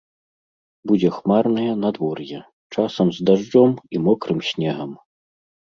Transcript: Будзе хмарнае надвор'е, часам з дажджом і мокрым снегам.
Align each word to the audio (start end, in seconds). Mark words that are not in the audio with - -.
Будзе 0.91 1.11
хмарнае 1.17 1.67
надвор'е, 1.83 2.39
часам 2.77 3.07
з 3.19 3.29
дажджом 3.29 3.71
і 3.97 4.07
мокрым 4.09 4.39
снегам. 4.51 4.91